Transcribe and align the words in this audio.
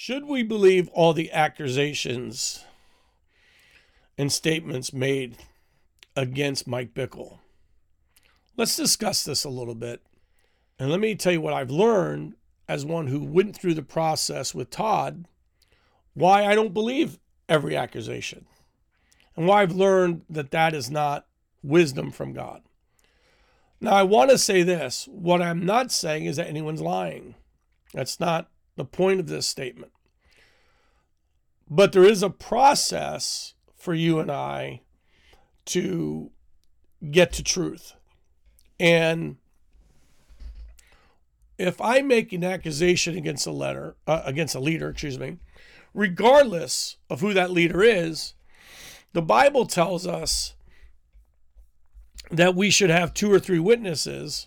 Should 0.00 0.26
we 0.26 0.44
believe 0.44 0.88
all 0.90 1.12
the 1.12 1.32
accusations 1.32 2.64
and 4.16 4.30
statements 4.30 4.92
made 4.92 5.38
against 6.14 6.68
Mike 6.68 6.94
Bickle? 6.94 7.40
Let's 8.56 8.76
discuss 8.76 9.24
this 9.24 9.42
a 9.42 9.48
little 9.48 9.74
bit. 9.74 10.00
And 10.78 10.88
let 10.88 11.00
me 11.00 11.16
tell 11.16 11.32
you 11.32 11.40
what 11.40 11.52
I've 11.52 11.72
learned 11.72 12.34
as 12.68 12.86
one 12.86 13.08
who 13.08 13.24
went 13.24 13.56
through 13.56 13.74
the 13.74 13.82
process 13.82 14.54
with 14.54 14.70
Todd, 14.70 15.26
why 16.14 16.44
I 16.44 16.54
don't 16.54 16.72
believe 16.72 17.18
every 17.48 17.76
accusation, 17.76 18.46
and 19.34 19.48
why 19.48 19.62
I've 19.62 19.74
learned 19.74 20.22
that 20.30 20.52
that 20.52 20.74
is 20.74 20.88
not 20.88 21.26
wisdom 21.60 22.12
from 22.12 22.34
God. 22.34 22.62
Now, 23.80 23.94
I 23.94 24.04
want 24.04 24.30
to 24.30 24.38
say 24.38 24.62
this 24.62 25.08
what 25.08 25.42
I'm 25.42 25.66
not 25.66 25.90
saying 25.90 26.26
is 26.26 26.36
that 26.36 26.46
anyone's 26.46 26.80
lying. 26.80 27.34
That's 27.92 28.20
not 28.20 28.48
the 28.78 28.84
point 28.84 29.18
of 29.18 29.26
this 29.26 29.46
statement. 29.46 29.92
But 31.68 31.92
there 31.92 32.04
is 32.04 32.22
a 32.22 32.30
process 32.30 33.54
for 33.76 33.92
you 33.92 34.20
and 34.20 34.30
I 34.30 34.82
to 35.66 36.30
get 37.10 37.32
to 37.34 37.42
truth. 37.42 37.94
And 38.80 39.36
if 41.58 41.80
I 41.80 42.00
make 42.02 42.32
an 42.32 42.44
accusation 42.44 43.18
against 43.18 43.46
a 43.46 43.50
letter, 43.50 43.96
uh, 44.06 44.22
against 44.24 44.54
a 44.54 44.60
leader, 44.60 44.88
excuse 44.88 45.18
me, 45.18 45.38
regardless 45.92 46.96
of 47.10 47.20
who 47.20 47.34
that 47.34 47.50
leader 47.50 47.82
is, 47.82 48.34
the 49.12 49.22
Bible 49.22 49.66
tells 49.66 50.06
us 50.06 50.54
that 52.30 52.54
we 52.54 52.70
should 52.70 52.90
have 52.90 53.12
two 53.12 53.32
or 53.32 53.40
three 53.40 53.58
witnesses 53.58 54.46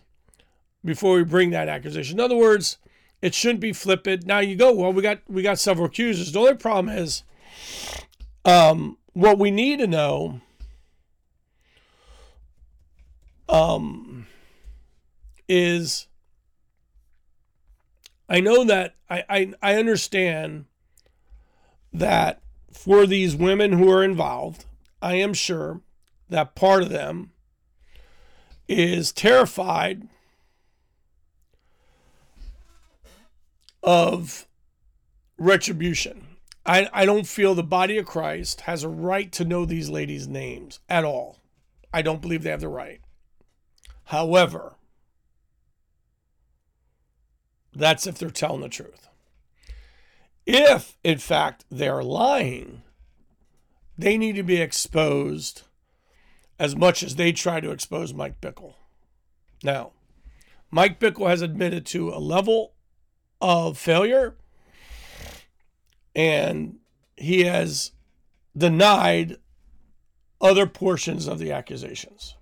before 0.85 1.15
we 1.15 1.23
bring 1.25 1.49
that 1.49 1.67
accusation. 1.67 2.17
In 2.17 2.23
other 2.23 2.37
words, 2.37 2.77
it 3.21 3.35
shouldn't 3.35 3.59
be 3.59 3.73
flippant. 3.73 4.25
Now 4.25 4.39
you 4.39 4.55
go, 4.55 4.73
well, 4.73 4.93
we 4.93 5.01
got 5.01 5.19
we 5.27 5.41
got 5.41 5.59
several 5.59 5.87
accusers. 5.87 6.31
The 6.31 6.39
only 6.39 6.55
problem 6.55 6.95
is 6.95 7.23
um, 8.45 8.97
what 9.13 9.37
we 9.37 9.51
need 9.51 9.79
to 9.79 9.87
know 9.87 10.41
um, 13.47 14.27
is 15.47 16.07
I 18.27 18.39
know 18.39 18.63
that 18.63 18.95
I, 19.09 19.23
I, 19.29 19.53
I 19.61 19.75
understand 19.75 20.65
that 21.91 22.41
for 22.71 23.05
these 23.05 23.35
women 23.35 23.73
who 23.73 23.91
are 23.91 24.03
involved, 24.03 24.65
I 25.01 25.15
am 25.15 25.33
sure 25.33 25.81
that 26.29 26.55
part 26.55 26.81
of 26.81 26.89
them 26.89 27.31
is 28.69 29.11
terrified 29.11 30.07
of 33.83 34.47
retribution. 35.37 36.27
I, 36.65 36.87
I 36.93 37.05
don't 37.05 37.25
feel 37.25 37.55
the 37.55 37.63
body 37.63 37.97
of 37.97 38.05
Christ 38.05 38.61
has 38.61 38.83
a 38.83 38.89
right 38.89 39.31
to 39.33 39.45
know 39.45 39.65
these 39.65 39.89
ladies' 39.89 40.27
names 40.27 40.79
at 40.87 41.03
all. 41.03 41.39
I 41.93 42.01
don't 42.01 42.21
believe 42.21 42.43
they 42.43 42.51
have 42.51 42.61
the 42.61 42.67
right. 42.67 43.01
However, 44.05 44.75
that's 47.73 48.05
if 48.05 48.17
they're 48.17 48.29
telling 48.29 48.61
the 48.61 48.69
truth. 48.69 49.07
If, 50.45 50.97
in 51.03 51.17
fact, 51.17 51.65
they're 51.69 52.03
lying, 52.03 52.83
they 53.97 54.17
need 54.17 54.35
to 54.35 54.43
be 54.43 54.61
exposed 54.61 55.63
as 56.59 56.75
much 56.75 57.01
as 57.01 57.15
they 57.15 57.31
try 57.31 57.59
to 57.59 57.71
expose 57.71 58.13
Mike 58.13 58.39
Bickle. 58.41 58.75
Now, 59.63 59.91
Mike 60.69 60.99
Bickle 60.99 61.29
has 61.29 61.41
admitted 61.41 61.85
to 61.87 62.09
a 62.09 62.19
level 62.19 62.73
of 63.41 63.77
failure 63.77 64.35
and 66.15 66.77
he 67.15 67.43
has 67.43 67.91
denied 68.57 69.37
other 70.39 70.67
portions 70.67 71.27
of 71.27 71.39
the 71.39 71.51
accusations. 71.51 72.35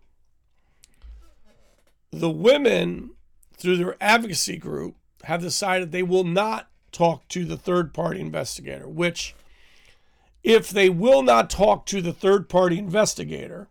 The 2.12 2.29
women, 2.29 3.12
through 3.57 3.78
their 3.78 3.96
advocacy 4.01 4.57
group, 4.57 4.96
have 5.23 5.41
decided 5.41 5.91
they 5.91 6.03
will 6.03 6.23
not 6.23 6.69
talk 6.91 7.28
to 7.29 7.46
the 7.46 7.57
third 7.57 7.94
party 7.94 8.19
investigator, 8.19 8.88
which, 8.88 9.35
if 10.44 10.69
they 10.69 10.90
will 10.90 11.22
not 11.22 11.50
talk 11.50 11.85
to 11.88 12.02
the 12.02 12.13
third 12.13 12.50
party 12.50 12.79
investigator, 12.79 13.68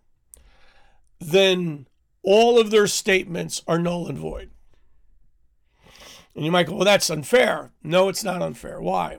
then 1.18 1.86
all 2.22 2.60
of 2.60 2.70
their 2.70 2.86
statements 2.86 3.62
are 3.66 3.78
null 3.78 4.06
and 4.06 4.18
void. 4.18 4.50
And 6.38 6.44
you 6.44 6.52
might 6.52 6.68
go, 6.68 6.74
well, 6.74 6.84
that's 6.84 7.10
unfair. 7.10 7.72
No, 7.82 8.08
it's 8.08 8.22
not 8.22 8.42
unfair. 8.42 8.80
Why? 8.80 9.18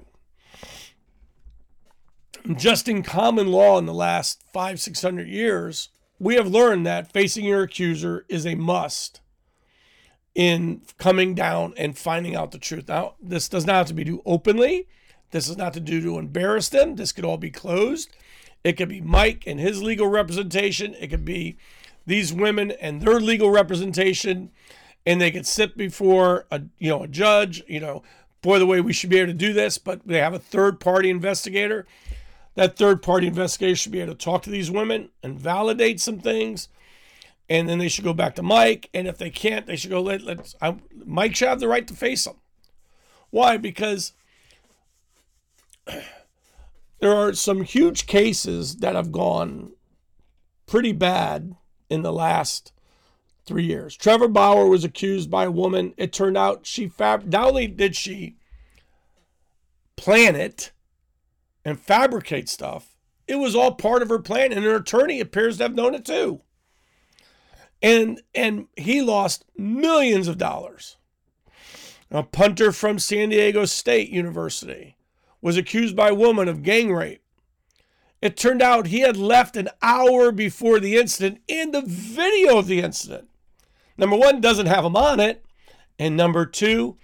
Just 2.55 2.87
in 2.87 3.03
common 3.03 3.51
law 3.51 3.77
in 3.77 3.85
the 3.85 3.93
last 3.93 4.41
five, 4.53 4.79
six 4.79 5.01
hundred 5.01 5.27
years, 5.27 5.89
we 6.17 6.35
have 6.35 6.47
learned 6.47 6.85
that 6.85 7.11
facing 7.11 7.43
your 7.43 7.63
accuser 7.63 8.25
is 8.29 8.45
a 8.45 8.55
must 8.55 9.19
in 10.33 10.81
coming 10.97 11.35
down 11.35 11.73
and 11.75 11.97
finding 11.97 12.37
out 12.37 12.51
the 12.51 12.57
truth. 12.57 12.87
Now, 12.87 13.15
this 13.21 13.49
does 13.49 13.65
not 13.65 13.75
have 13.75 13.87
to 13.87 13.93
be 13.93 14.05
do 14.05 14.21
openly. 14.25 14.87
This 15.31 15.49
is 15.49 15.57
not 15.57 15.73
to 15.73 15.81
do 15.81 15.99
to 16.01 16.19
embarrass 16.19 16.69
them. 16.69 16.95
This 16.95 17.11
could 17.11 17.25
all 17.25 17.35
be 17.35 17.51
closed. 17.51 18.15
It 18.63 18.77
could 18.77 18.87
be 18.87 19.01
Mike 19.01 19.43
and 19.45 19.59
his 19.59 19.83
legal 19.83 20.07
representation. 20.07 20.93
It 20.93 21.07
could 21.09 21.25
be 21.25 21.57
these 22.07 22.31
women 22.31 22.71
and 22.71 23.01
their 23.01 23.19
legal 23.19 23.51
representation 23.51 24.51
and 25.05 25.19
they 25.19 25.31
could 25.31 25.47
sit 25.47 25.77
before 25.77 26.45
a 26.51 26.61
you 26.77 26.89
know 26.89 27.03
a 27.03 27.07
judge 27.07 27.63
you 27.67 27.79
know 27.79 28.03
boy 28.41 28.59
the 28.59 28.65
way 28.65 28.81
we 28.81 28.93
should 28.93 29.09
be 29.09 29.17
able 29.17 29.31
to 29.31 29.37
do 29.37 29.53
this 29.53 29.77
but 29.77 30.05
they 30.07 30.19
have 30.19 30.33
a 30.33 30.39
third 30.39 30.79
party 30.79 31.09
investigator. 31.09 31.85
That 32.55 32.75
third 32.77 33.01
party 33.01 33.27
investigator 33.27 33.75
should 33.75 33.91
be 33.91 34.01
able 34.01 34.13
to 34.13 34.17
talk 34.17 34.43
to 34.43 34.49
these 34.49 34.69
women 34.69 35.09
and 35.23 35.39
validate 35.39 36.01
some 36.01 36.19
things 36.19 36.67
and 37.47 37.69
then 37.69 37.77
they 37.77 37.87
should 37.87 38.03
go 38.03 38.13
back 38.13 38.35
to 38.35 38.43
mike 38.43 38.89
and 38.93 39.07
if 39.07 39.17
they 39.17 39.29
can't 39.29 39.65
they 39.65 39.75
should 39.75 39.91
go 39.91 40.01
let, 40.01 40.21
let's 40.21 40.55
I, 40.61 40.75
mike 41.05 41.35
should 41.35 41.47
have 41.49 41.59
the 41.59 41.67
right 41.67 41.87
to 41.87 41.93
face 41.93 42.25
them. 42.25 42.35
Why? 43.29 43.57
Because 43.57 44.13
there 46.99 47.15
are 47.15 47.33
some 47.33 47.63
huge 47.63 48.07
cases 48.07 48.77
that 48.77 48.95
have 48.95 49.11
gone 49.11 49.73
pretty 50.65 50.91
bad 50.91 51.55
in 51.89 52.01
the 52.01 52.13
last 52.13 52.71
three 53.49 53.65
years. 53.65 53.97
Trevor 53.97 54.27
Bauer 54.27 54.67
was 54.67 54.83
accused 54.83 55.29
by 55.29 55.45
a 55.45 55.51
woman. 55.51 55.95
It 55.97 56.13
turned 56.13 56.37
out 56.37 56.67
she 56.67 56.87
fab 56.87 57.25
not 57.25 57.49
only 57.49 57.65
did 57.67 57.95
she 57.95 58.35
plan 59.97 60.35
it 60.35 60.71
and 61.65 61.79
fabricate 61.79 62.47
stuff, 62.47 62.95
it 63.27 63.35
was 63.35 63.55
all 63.55 63.73
part 63.73 64.03
of 64.03 64.09
her 64.09 64.19
plan, 64.19 64.53
and 64.53 64.63
her 64.63 64.75
attorney 64.75 65.19
appears 65.19 65.57
to 65.57 65.63
have 65.63 65.73
known 65.73 65.95
it 65.95 66.05
too. 66.05 66.41
And 67.81 68.21
and 68.35 68.67
he 68.77 69.01
lost 69.01 69.45
millions 69.57 70.27
of 70.27 70.37
dollars. 70.37 70.97
A 72.11 72.21
punter 72.21 72.71
from 72.71 72.99
San 72.99 73.29
Diego 73.29 73.65
State 73.65 74.09
University 74.09 74.95
was 75.41 75.57
accused 75.57 75.95
by 75.95 76.09
a 76.09 76.15
woman 76.15 76.47
of 76.47 76.61
gang 76.61 76.93
rape. 76.93 77.23
It 78.21 78.37
turned 78.37 78.61
out 78.61 78.87
he 78.87 78.99
had 78.99 79.17
left 79.17 79.57
an 79.57 79.69
hour 79.81 80.31
before 80.31 80.79
the 80.79 80.97
incident 80.97 81.41
and 81.49 81.73
the 81.73 81.81
video 81.81 82.59
of 82.59 82.67
the 82.67 82.81
incident. 82.81 83.28
Number 83.99 84.15
one, 84.15 84.39
doesn't 84.39 84.67
have 84.67 84.85
him 84.85 84.95
on 84.95 85.19
it. 85.19 85.45
And 85.99 86.15
number 86.15 86.45
two, 86.45 86.97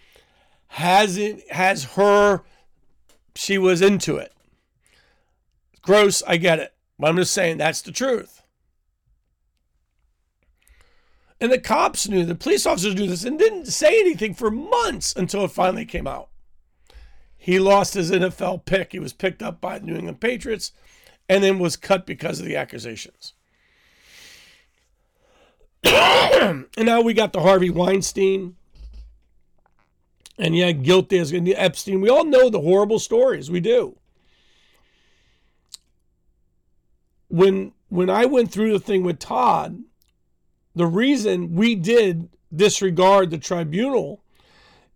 has 0.68 1.18
it 1.18 1.52
has 1.52 1.84
her 1.96 2.42
she 3.36 3.58
was 3.58 3.82
into 3.82 4.16
it. 4.16 4.34
Gross, 5.82 6.24
I 6.26 6.38
get 6.38 6.60
it. 6.60 6.74
But 6.98 7.10
I'm 7.10 7.18
just 7.18 7.34
saying 7.34 7.58
that's 7.58 7.82
the 7.82 7.92
truth. 7.92 8.42
And 11.42 11.52
the 11.52 11.60
cops 11.60 12.08
knew, 12.08 12.24
the 12.24 12.34
police 12.34 12.66
officers 12.66 12.96
knew 12.96 13.08
this 13.08 13.26
and 13.26 13.38
didn't 13.38 13.66
say 13.66 14.00
anything 14.00 14.34
for 14.34 14.50
months 14.50 15.14
until 15.14 15.44
it 15.44 15.52
finally 15.52 15.86
came 15.86 16.08
out. 16.08 16.30
He 17.38 17.60
lost 17.60 17.94
his 17.94 18.10
NFL 18.10 18.64
pick. 18.64 18.94
He 18.94 19.00
was 19.00 19.12
picked 19.12 19.44
up 19.44 19.60
by 19.60 19.80
the 19.80 19.86
New 19.86 19.96
England 19.96 20.22
Patriots 20.22 20.72
and 21.28 21.44
then 21.44 21.60
was 21.60 21.76
cut 21.76 22.06
because 22.06 22.40
of 22.40 22.46
the 22.46 22.56
accusations. 22.56 23.34
and 26.78 26.86
now 26.86 27.02
we 27.02 27.14
got 27.14 27.34
the 27.34 27.42
Harvey 27.42 27.70
Weinstein. 27.70 28.56
And 30.38 30.56
yeah, 30.56 30.72
guilty 30.74 31.18
as 31.18 31.34
Epstein. 31.34 32.02
We 32.02 32.10
all 32.10 32.26
know 32.26 32.50
the 32.50 32.60
horrible 32.60 33.00
stories. 33.00 33.50
We 33.50 33.62
do. 33.62 33.98
When 37.30 37.72
when 37.90 38.10
I 38.10 38.26
went 38.26 38.52
through 38.52 38.74
the 38.74 38.80
thing 38.80 39.04
with 39.04 39.20
Todd, 39.20 39.82
the 40.76 40.88
reason 40.88 41.56
we 41.56 41.76
did 41.76 42.28
disregard 42.54 43.30
the 43.30 43.38
tribunal 43.38 44.22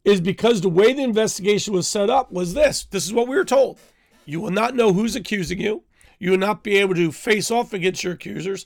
is 0.03 0.19
because 0.19 0.61
the 0.61 0.69
way 0.69 0.91
the 0.93 1.03
investigation 1.03 1.73
was 1.73 1.87
set 1.87 2.09
up 2.09 2.31
was 2.31 2.53
this. 2.53 2.85
This 2.85 3.05
is 3.05 3.13
what 3.13 3.27
we 3.27 3.35
were 3.35 3.45
told. 3.45 3.79
You 4.25 4.41
will 4.41 4.51
not 4.51 4.75
know 4.75 4.91
who's 4.91 5.15
accusing 5.15 5.59
you. 5.59 5.83
You 6.19 6.31
will 6.31 6.37
not 6.37 6.63
be 6.63 6.77
able 6.77 6.95
to 6.95 7.11
face 7.11 7.49
off 7.49 7.73
against 7.73 8.03
your 8.03 8.13
accusers 8.13 8.65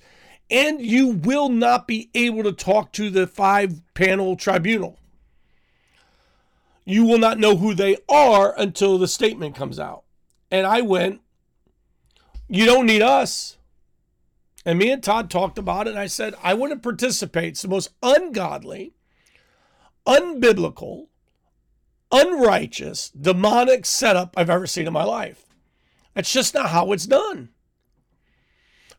and 0.52 0.82
you 0.82 1.08
will 1.08 1.50
not 1.50 1.88
be 1.88 2.10
able 2.14 2.44
to 2.44 2.52
talk 2.52 2.92
to 2.94 3.10
the 3.10 3.28
five 3.28 3.82
panel 3.94 4.36
tribunal. 4.36 5.00
you 6.86 7.06
will 7.06 7.18
not 7.18 7.40
know 7.40 7.56
who 7.56 7.74
they 7.74 7.98
are 8.10 8.54
until 8.58 8.98
the 8.98 9.08
statement 9.08 9.56
comes 9.56 9.80
out. 9.80 10.04
And 10.52 10.68
I 10.68 10.82
went, 10.82 11.22
You 12.48 12.66
don't 12.66 12.86
need 12.86 13.02
us. 13.02 13.58
And 14.66 14.80
me 14.80 14.92
and 14.92 15.04
Todd 15.04 15.30
talked 15.30 15.58
about 15.58 15.88
it, 15.88 15.92
and 15.92 16.00
I 16.00 16.08
said, 16.08 16.36
I 16.44 16.54
wouldn't 16.54 16.84
participate. 16.84 17.50
It's 17.50 17.62
the 17.64 17.68
most 17.68 17.90
ungodly, 18.02 18.94
unbiblical, 20.06 21.08
unrighteous, 22.12 23.10
demonic 23.10 23.86
setup 23.86 24.34
I've 24.38 24.50
ever 24.50 24.68
seen 24.68 24.88
in 24.88 24.94
my 24.94 25.04
life. 25.04 25.46
That's 26.14 26.32
just 26.32 26.54
not 26.54 26.70
how 26.70 26.92
it's 26.92 27.08
done. 27.08 27.50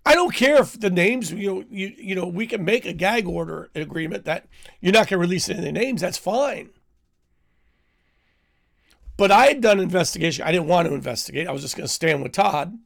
I 0.06 0.14
don't 0.14 0.34
care 0.34 0.60
if 0.60 0.78
the 0.78 0.90
names, 0.90 1.32
you 1.32 1.54
know, 1.54 1.64
you, 1.70 1.94
you 1.96 2.14
know, 2.14 2.26
we 2.26 2.46
can 2.46 2.64
make 2.64 2.84
a 2.84 2.92
gag 2.92 3.26
order 3.26 3.70
agreement 3.74 4.24
that 4.26 4.46
you're 4.80 4.92
not 4.92 5.08
going 5.08 5.18
to 5.18 5.26
release 5.26 5.48
any 5.48 5.72
names. 5.72 6.02
That's 6.02 6.18
fine. 6.18 6.70
But 9.16 9.30
I 9.30 9.46
had 9.46 9.60
done 9.60 9.80
investigation. 9.80 10.44
I 10.44 10.52
didn't 10.52 10.66
want 10.66 10.88
to 10.88 10.94
investigate. 10.94 11.46
I 11.46 11.52
was 11.52 11.62
just 11.62 11.76
going 11.76 11.86
to 11.86 11.92
stand 11.92 12.22
with 12.22 12.32
Todd. 12.32 12.78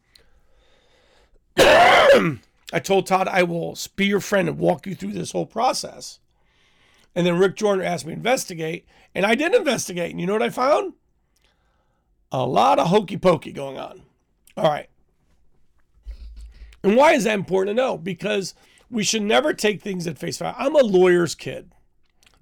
I 1.59 2.81
told 2.83 3.07
Todd 3.07 3.29
I 3.29 3.43
will 3.43 3.77
be 3.97 4.07
your 4.07 4.21
friend 4.21 4.49
and 4.49 4.59
walk 4.59 4.87
you 4.87 4.95
through 4.95 5.13
this 5.13 5.33
whole 5.33 5.47
process. 5.47 6.21
And 7.15 7.27
then 7.27 7.39
Rick 7.39 7.57
Joyner 7.57 7.83
asked 7.83 8.07
me 8.07 8.13
to 8.13 8.17
investigate, 8.17 8.87
and 9.15 9.27
I 9.27 9.35
did 9.35 9.55
investigate. 9.55 10.11
And 10.11 10.21
you 10.21 10.27
know 10.27 10.35
what 10.35 10.43
I 10.43 10.51
found? 10.51 10.93
A 12.31 12.47
lot 12.47 12.79
of 12.79 12.89
hokey 12.89 13.17
pokey 13.17 13.53
going 13.53 13.79
on. 13.79 14.03
All 14.57 14.71
right. 14.71 14.89
And 16.83 16.97
why 16.97 17.13
is 17.13 17.25
that 17.25 17.35
important 17.35 17.77
to 17.77 17.83
know? 17.83 17.99
Because 17.99 18.55
we 18.91 19.03
should 19.03 19.23
never 19.23 19.53
take 19.53 19.83
things 19.83 20.07
at 20.07 20.19
face 20.19 20.39
value. 20.39 20.57
I'm 20.59 20.77
a 20.77 20.81
lawyer's 20.83 21.35
kid. 21.35 21.73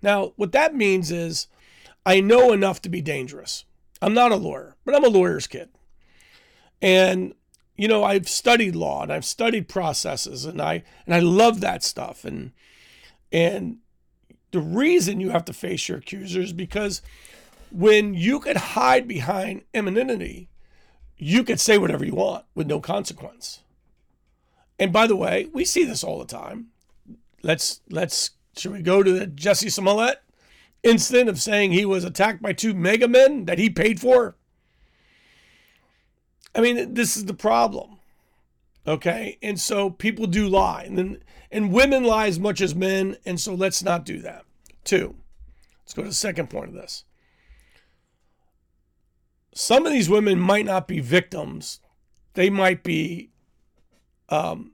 Now, 0.03 0.33
what 0.37 0.53
that 0.53 0.75
means 0.75 1.11
is 1.11 1.49
I 2.05 2.21
know 2.21 2.53
enough 2.53 2.81
to 2.83 2.89
be 2.89 3.01
dangerous. 3.01 3.65
I'm 4.01 4.15
not 4.15 4.33
a 4.33 4.37
lawyer, 4.37 4.77
but 4.85 4.95
I'm 4.95 5.05
a 5.05 5.09
lawyer's 5.09 5.47
kid. 5.47 5.71
And 6.81 7.35
you 7.77 7.89
know, 7.89 8.05
I've 8.05 8.29
studied 8.29 8.75
law 8.75 9.03
and 9.03 9.13
I've 9.13 9.25
studied 9.25 9.69
processes 9.69 10.45
and 10.45 10.61
I 10.61 10.83
and 11.05 11.15
I 11.15 11.21
love 11.21 11.61
that 11.61 11.83
stuff. 11.83 12.25
And 12.25 12.53
and 13.31 13.79
the 14.53 14.61
reason 14.61 15.21
you 15.21 15.31
have 15.31 15.45
to 15.47 15.53
face 15.53 15.89
your 15.89 15.99
accusers 15.99 16.53
because 16.53 17.03
when 17.71 18.15
you 18.15 18.41
could 18.41 18.57
hide 18.57 19.07
behind 19.07 19.63
anonymity, 19.75 20.49
you 21.19 21.45
could 21.45 21.61
say 21.61 21.77
whatever 21.77 22.05
you 22.05 22.15
want 22.15 22.45
with 22.55 22.67
no 22.67 22.81
consequence. 22.81 23.63
And 24.79 24.93
by 24.93 25.07
the 25.07 25.17
way, 25.17 25.49
we 25.53 25.65
see 25.65 25.85
this 25.85 26.05
all 26.05 26.19
the 26.19 26.27
time. 26.27 26.69
Let's 27.43 27.81
let's 27.89 28.31
should 28.57 28.73
we 28.73 28.83
go 28.83 29.03
to 29.03 29.13
the 29.13 29.27
Jesse 29.27 29.71
Smollett 29.71 30.23
incident 30.83 31.29
of 31.29 31.41
saying 31.41 31.73
he 31.73 31.85
was 31.85 32.05
attacked 32.05 32.43
by 32.43 32.53
two 32.53 32.75
MAGA 32.75 33.09
men 33.09 33.45
that 33.47 33.59
he 33.59 33.71
paid 33.71 34.01
for? 34.01 34.37
I 36.55 36.61
mean, 36.61 36.95
this 36.95 37.17
is 37.17 37.27
the 37.27 37.35
problem. 37.35 37.99
Okay? 38.87 39.39
And 39.43 39.61
so 39.61 39.91
people 39.91 40.27
do 40.27 40.49
lie. 40.49 40.85
And 40.85 40.97
then 40.99 41.19
and 41.51 41.73
women 41.73 42.05
lie 42.05 42.27
as 42.27 42.41
much 42.41 42.61
as 42.61 42.75
men, 42.75 43.17
and 43.25 43.41
so 43.41 43.55
let's 43.55 43.83
not 43.83 44.05
do 44.05 44.21
that. 44.21 44.45
Two. 44.85 45.17
Let's 45.83 45.95
go 45.95 46.03
to 46.03 46.09
the 46.09 46.15
second 46.15 46.51
point 46.51 46.69
of 46.69 46.75
this. 46.75 47.05
Some 49.55 49.87
of 49.87 49.93
these 49.93 50.11
women 50.11 50.39
might 50.39 50.67
not 50.67 50.89
be 50.89 51.01
victims. 51.01 51.81
They 52.35 52.51
might 52.51 52.83
be 52.83 53.31
um, 54.29 54.73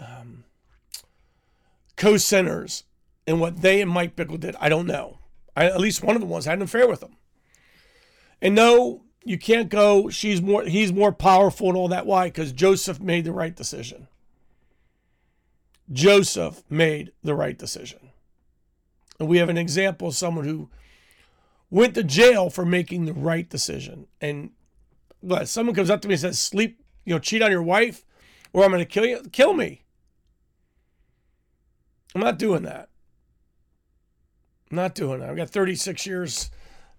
um, 0.00 0.44
co-sinners 1.96 2.84
and 3.26 3.40
what 3.40 3.60
they 3.60 3.80
and 3.80 3.90
Mike 3.90 4.16
Bickle 4.16 4.40
did. 4.40 4.56
I 4.60 4.68
don't 4.68 4.86
know. 4.86 5.18
I, 5.56 5.66
at 5.66 5.80
least 5.80 6.02
one 6.02 6.14
of 6.16 6.20
the 6.20 6.26
ones 6.26 6.44
had 6.44 6.58
an 6.58 6.62
affair 6.62 6.88
with 6.88 7.02
him. 7.02 7.16
And 8.40 8.54
no, 8.54 9.02
you 9.24 9.38
can't 9.38 9.68
go. 9.68 10.08
She's 10.08 10.40
more. 10.40 10.64
He's 10.64 10.92
more 10.92 11.12
powerful 11.12 11.68
and 11.68 11.76
all 11.76 11.88
that. 11.88 12.06
Why? 12.06 12.28
Because 12.28 12.52
Joseph 12.52 13.00
made 13.00 13.24
the 13.24 13.32
right 13.32 13.54
decision. 13.54 14.06
Joseph 15.92 16.62
made 16.70 17.12
the 17.22 17.34
right 17.34 17.58
decision, 17.58 18.10
and 19.18 19.28
we 19.28 19.38
have 19.38 19.48
an 19.48 19.56
example 19.56 20.08
of 20.08 20.14
someone 20.14 20.44
who 20.44 20.68
went 21.70 21.94
to 21.94 22.04
jail 22.04 22.50
for 22.50 22.64
making 22.64 23.06
the 23.06 23.14
right 23.14 23.48
decision. 23.48 24.06
And? 24.20 24.50
Someone 25.46 25.74
comes 25.74 25.90
up 25.90 26.00
to 26.02 26.08
me 26.08 26.14
and 26.14 26.20
says, 26.20 26.38
"Sleep, 26.38 26.80
you 27.04 27.12
know, 27.12 27.18
cheat 27.18 27.42
on 27.42 27.50
your 27.50 27.62
wife, 27.62 28.04
or 28.52 28.64
I'm 28.64 28.70
going 28.70 28.80
to 28.80 28.86
kill 28.86 29.06
you. 29.06 29.22
Kill 29.32 29.54
me." 29.54 29.82
I'm 32.14 32.20
not 32.20 32.38
doing 32.38 32.62
that. 32.62 32.88
I'm 34.70 34.76
not 34.76 34.94
doing 34.94 35.20
that. 35.20 35.30
I've 35.30 35.36
got 35.36 35.50
36 35.50 36.06
years 36.06 36.50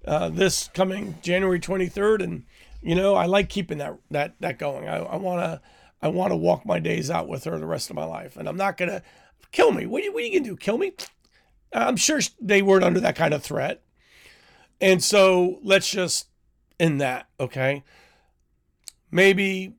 uh, 0.06 0.30
this 0.30 0.70
coming 0.70 1.16
January 1.22 1.60
23rd, 1.60 2.24
and 2.24 2.46
you 2.82 2.96
know 2.96 3.16
I 3.16 3.26
like 3.26 3.50
keeping 3.50 3.80
that 3.80 3.98
that 4.12 4.36
that 4.40 4.60
going. 4.60 4.88
I 4.88 5.18
want 5.18 5.42
to 5.42 5.62
I 6.02 6.08
want 6.08 6.32
to 6.32 6.38
walk 6.38 6.66
my 6.66 6.80
days 6.80 7.12
out 7.12 7.28
with 7.28 7.44
her 7.44 7.60
the 7.60 7.66
rest 7.66 7.90
of 7.90 7.96
my 7.96 8.06
life, 8.06 8.38
and 8.38 8.48
I'm 8.48 8.58
not 8.58 8.78
gonna 8.78 9.02
kill 9.52 9.72
me. 9.72 9.86
What 9.86 10.02
are 10.02 10.06
you, 10.06 10.14
what 10.14 10.24
are 10.24 10.26
you 10.26 10.40
gonna 10.40 10.50
do? 10.50 10.56
Kill 10.56 10.78
me? 10.78 10.94
I'm 11.74 11.98
sure 11.98 12.20
they 12.42 12.62
weren't 12.62 12.86
under 12.86 13.00
that 13.02 13.16
kind 13.16 13.34
of 13.34 13.44
threat, 13.44 13.84
and 14.80 15.04
so 15.04 15.60
let's 15.64 15.90
just 15.90 16.28
end 16.80 17.02
that. 17.02 17.28
Okay, 17.40 17.84
maybe 19.12 19.76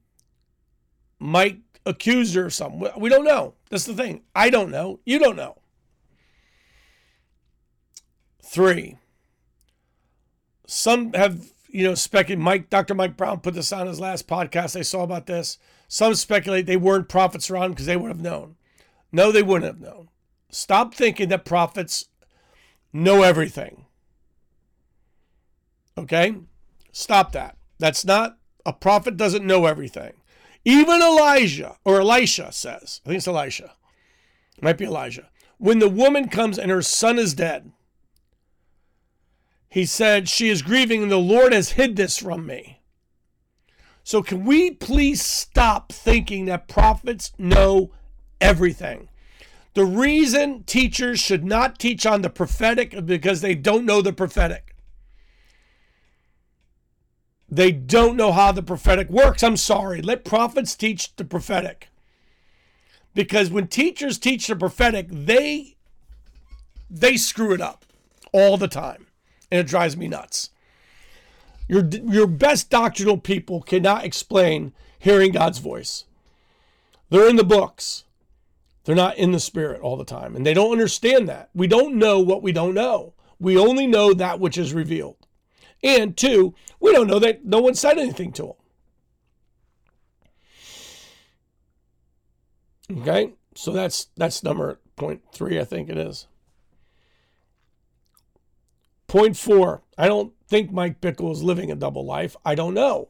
Mike 1.21 1.59
accused 1.87 2.35
her 2.35 2.47
of 2.47 2.55
something. 2.55 2.91
We 2.97 3.11
don't 3.11 3.25
know. 3.25 3.55
That's 3.69 3.85
the 3.85 3.95
thing. 3.95 4.23
I 4.35 4.51
don't 4.51 4.71
know. 4.71 5.01
You 5.05 5.19
don't 5.19 5.37
know. 5.37 5.59
Three. 8.43 8.97
Some 10.67 11.13
have, 11.13 11.53
you 11.69 11.85
know, 11.85 11.95
speculated. 11.95 12.43
Mike, 12.43 12.71
Dr. 12.71 12.95
Mike 12.95 13.17
Brown 13.17 13.41
put 13.41 13.55
this 13.55 13.73
on 13.73 13.87
his 13.87 14.01
last 14.01 14.27
podcast. 14.27 14.77
I 14.77 14.83
saw 14.83 15.03
about 15.03 15.27
this. 15.27 15.59
Some 15.87 16.15
speculate 16.15 16.67
they 16.67 16.77
weren't 16.77 17.09
prophets 17.09 17.51
around 17.51 17.71
because 17.71 17.87
they 17.87 17.97
would 17.97 18.09
have 18.09 18.21
known. 18.21 18.57
No, 19.13 19.31
they 19.31 19.43
wouldn't 19.43 19.67
have 19.67 19.81
known. 19.81 20.09
Stop 20.51 20.95
thinking 20.95 21.29
that 21.29 21.45
prophets 21.45 22.07
know 22.93 23.23
everything. 23.23 23.85
Okay? 25.99 26.35
Stop 26.93 27.33
that. 27.33 27.57
That's 27.79 28.05
not, 28.05 28.39
a 28.65 28.73
prophet 28.73 29.17
doesn't 29.17 29.47
know 29.47 29.67
everything. 29.67 30.13
Even 30.65 31.03
Elijah 31.03 31.77
or 31.85 32.01
Elisha 32.01 32.53
says, 32.53 33.01
I 33.05 33.09
think 33.09 33.19
it's 33.19 33.29
Elisha, 33.29 33.73
it 34.57 34.63
might 34.63 34.79
be 34.79 34.85
Elijah. 34.85 35.29
When 35.59 35.79
the 35.79 35.89
woman 35.89 36.29
comes 36.29 36.59
and 36.59 36.71
her 36.71 36.83
son 36.83 37.19
is 37.19 37.35
dead, 37.35 37.73
he 39.69 39.87
said, 39.87 40.29
She 40.29 40.49
is 40.49 40.63
grieving 40.63 41.03
and 41.03 41.13
the 41.13 41.17
Lord 41.17 41.53
has 41.53 41.73
hid 41.73 41.97
this 41.97 42.19
from 42.19 42.47
me. 42.47 42.81
So, 44.03 44.23
can 44.23 44.45
we 44.45 44.73
please 44.73 45.25
stop 45.25 45.93
thinking 45.93 46.47
that 46.47 46.67
prophets 46.67 47.33
know 47.39 47.93
everything? 48.41 49.09
The 49.75 49.85
reason 49.85 50.65
teachers 50.65 51.21
should 51.21 51.45
not 51.45 51.79
teach 51.79 52.05
on 52.05 52.23
the 52.23 52.31
prophetic 52.31 52.93
is 52.93 53.03
because 53.03 53.41
they 53.41 53.55
don't 53.55 53.85
know 53.85 54.03
the 54.03 54.13
prophetic. 54.13 54.70
They 57.51 57.73
don't 57.73 58.17
know 58.17 58.33
how 58.33 58.53
the 58.53 58.63
prophetic 58.63 59.11
works. 59.11 59.43
I'm 59.43 59.57
sorry. 59.57 60.01
Let 60.01 60.25
prophets 60.25 60.77
teach 60.77 61.15
the 61.17 61.25
prophetic. 61.25 61.89
Because 63.13 63.51
when 63.51 63.67
teachers 63.67 64.19
teach 64.19 64.47
the 64.47 64.55
prophetic, 64.55 65.09
they 65.11 65.77
they 66.89 67.17
screw 67.17 67.53
it 67.53 67.61
up 67.61 67.85
all 68.33 68.57
the 68.57 68.69
time. 68.69 69.07
And 69.51 69.61
it 69.61 69.67
drives 69.67 69.97
me 69.97 70.07
nuts. 70.07 70.51
Your 71.67 71.85
your 71.87 72.29
best 72.29 72.71
doctrinal 72.71 73.19
people 73.19 73.63
cannot 73.63 74.05
explain 74.05 74.73
hearing 74.99 75.33
God's 75.33 75.59
voice. 75.59 76.05
They're 77.09 77.29
in 77.29 77.37
the 77.37 77.45
books. 77.45 78.05
They're 78.85 78.95
not 78.95 79.19
in 79.19 79.33
the 79.33 79.41
spirit 79.41 79.81
all 79.81 79.97
the 79.97 80.05
time. 80.05 80.37
And 80.37 80.47
they 80.47 80.55
don't 80.55 80.73
understand 80.73 81.29
that. 81.29 81.51
We 81.53 81.67
don't 81.67 81.97
know 81.97 82.21
what 82.21 82.43
we 82.43 82.53
don't 82.53 82.75
know. 82.75 83.15
We 83.41 83.59
only 83.59 83.87
know 83.87 84.15
that 84.15 84.39
which 84.39 84.57
is 84.57 84.73
revealed. 84.73 85.20
And 85.83 86.17
two, 86.17 86.55
we 86.79 86.93
don't 86.93 87.07
know 87.07 87.19
that 87.19 87.45
no 87.45 87.61
one 87.61 87.75
said 87.75 87.99
anything 87.99 88.33
to 88.33 88.55
him. 92.91 92.99
Okay, 92.99 93.33
so 93.55 93.73
that's 93.73 94.09
that's 94.17 94.43
number 94.43 94.81
point 94.97 95.23
three, 95.33 95.61
I 95.61 95.65
think 95.65 95.89
it 95.89 95.97
is. 95.97 96.27
Point 99.07 99.37
four, 99.37 99.83
I 99.97 100.09
don't 100.09 100.33
think 100.49 100.73
Mike 100.73 101.01
Bickle 101.01 101.33
is 101.33 101.43
living 101.43 101.71
a 101.71 101.77
double 101.77 102.05
life. 102.05 102.37
I 102.45 102.55
don't 102.55 102.75
know. 102.75 103.09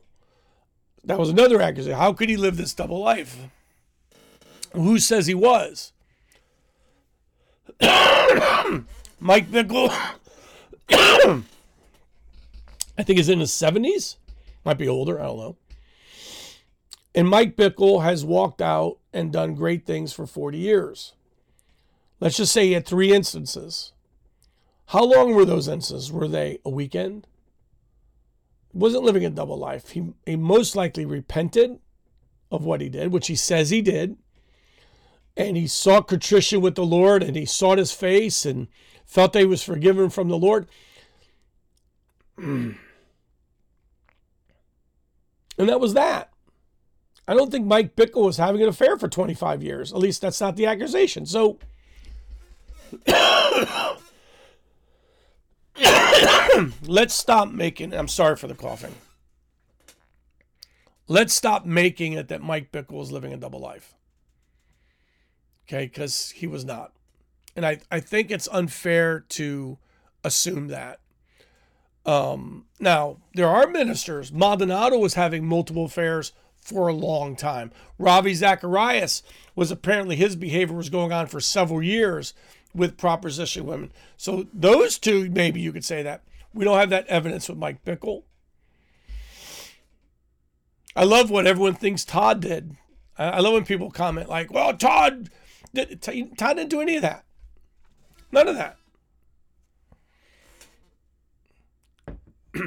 That 1.04 1.18
was 1.18 1.30
another 1.30 1.62
accusation. 1.62 1.98
How 1.98 2.12
could 2.12 2.28
he 2.28 2.36
live 2.36 2.56
this 2.56 2.74
double 2.74 3.00
life? 3.00 3.38
Who 4.72 4.98
says 4.98 5.26
he 5.26 5.34
was? 5.34 5.92
Mike 9.18 9.50
Bickle 9.50 9.90
I 13.00 13.02
think 13.02 13.18
is 13.18 13.30
in 13.30 13.40
his 13.40 13.50
70s, 13.50 14.16
might 14.62 14.76
be 14.76 14.86
older, 14.86 15.18
I 15.18 15.24
don't 15.24 15.38
know. 15.38 15.56
And 17.14 17.26
Mike 17.26 17.56
Bickle 17.56 18.02
has 18.02 18.26
walked 18.26 18.60
out 18.60 18.98
and 19.10 19.32
done 19.32 19.54
great 19.54 19.86
things 19.86 20.12
for 20.12 20.26
40 20.26 20.58
years. 20.58 21.14
Let's 22.20 22.36
just 22.36 22.52
say 22.52 22.66
he 22.66 22.72
had 22.72 22.84
three 22.84 23.10
instances. 23.10 23.92
How 24.88 25.02
long 25.02 25.34
were 25.34 25.46
those 25.46 25.66
instances? 25.66 26.12
Were 26.12 26.28
they 26.28 26.58
a 26.62 26.68
weekend? 26.68 27.26
wasn't 28.74 29.02
living 29.02 29.24
a 29.24 29.30
double 29.30 29.56
life. 29.56 29.88
He, 29.88 30.12
he 30.26 30.36
most 30.36 30.76
likely 30.76 31.06
repented 31.06 31.78
of 32.50 32.66
what 32.66 32.82
he 32.82 32.90
did, 32.90 33.12
which 33.12 33.28
he 33.28 33.34
says 33.34 33.70
he 33.70 33.80
did. 33.80 34.18
And 35.38 35.56
he 35.56 35.66
sought 35.66 36.06
contrition 36.06 36.60
with 36.60 36.74
the 36.74 36.84
Lord 36.84 37.22
and 37.22 37.34
he 37.34 37.46
sought 37.46 37.78
his 37.78 37.92
face 37.92 38.44
and 38.44 38.68
felt 39.06 39.32
that 39.32 39.40
he 39.40 39.46
was 39.46 39.62
forgiven 39.62 40.10
from 40.10 40.28
the 40.28 40.36
Lord. 40.36 40.68
and 45.60 45.68
that 45.68 45.78
was 45.78 45.92
that. 45.94 46.32
I 47.28 47.34
don't 47.34 47.50
think 47.50 47.66
Mike 47.66 47.94
Bickle 47.94 48.24
was 48.24 48.38
having 48.38 48.62
an 48.62 48.68
affair 48.68 48.96
for 48.96 49.08
25 49.08 49.62
years. 49.62 49.92
At 49.92 49.98
least 49.98 50.22
that's 50.22 50.40
not 50.40 50.56
the 50.56 50.64
accusation. 50.64 51.26
So 51.26 51.58
let's 56.82 57.14
stop 57.14 57.50
making 57.50 57.92
I'm 57.94 58.08
sorry 58.08 58.36
for 58.36 58.48
the 58.48 58.54
coughing. 58.54 58.94
Let's 61.06 61.34
stop 61.34 61.66
making 61.66 62.14
it 62.14 62.28
that 62.28 62.40
Mike 62.40 62.72
Bickle 62.72 62.92
was 62.92 63.12
living 63.12 63.34
a 63.34 63.36
double 63.36 63.60
life. 63.60 63.94
Okay, 65.68 65.84
because 65.84 66.30
he 66.30 66.46
was 66.46 66.64
not. 66.64 66.92
And 67.54 67.66
I, 67.66 67.80
I 67.90 68.00
think 68.00 68.30
it's 68.30 68.48
unfair 68.50 69.20
to 69.20 69.76
assume 70.24 70.68
that. 70.68 71.00
Um, 72.10 72.64
now, 72.80 73.18
there 73.34 73.46
are 73.46 73.68
ministers. 73.68 74.32
Maldonado 74.32 74.98
was 74.98 75.14
having 75.14 75.44
multiple 75.44 75.84
affairs 75.84 76.32
for 76.60 76.88
a 76.88 76.92
long 76.92 77.36
time. 77.36 77.70
Ravi 78.00 78.34
Zacharias 78.34 79.22
was 79.54 79.70
apparently 79.70 80.16
his 80.16 80.34
behavior 80.34 80.74
was 80.74 80.90
going 80.90 81.12
on 81.12 81.28
for 81.28 81.40
several 81.40 81.80
years 81.80 82.34
with 82.74 82.98
proposition 82.98 83.64
women. 83.64 83.92
So 84.16 84.48
those 84.52 84.98
two, 84.98 85.30
maybe 85.30 85.60
you 85.60 85.72
could 85.72 85.84
say 85.84 86.02
that. 86.02 86.24
We 86.52 86.64
don't 86.64 86.78
have 86.78 86.90
that 86.90 87.06
evidence 87.06 87.48
with 87.48 87.58
Mike 87.58 87.84
Bickle. 87.84 88.24
I 90.96 91.04
love 91.04 91.30
what 91.30 91.46
everyone 91.46 91.74
thinks 91.74 92.04
Todd 92.04 92.40
did. 92.40 92.76
I 93.16 93.38
love 93.38 93.52
when 93.52 93.64
people 93.64 93.90
comment 93.90 94.28
like, 94.28 94.52
"Well, 94.52 94.76
Todd, 94.76 95.30
Todd 95.76 96.36
didn't 96.36 96.70
do 96.70 96.80
any 96.80 96.96
of 96.96 97.02
that. 97.02 97.24
None 98.32 98.48
of 98.48 98.56
that." 98.56 98.79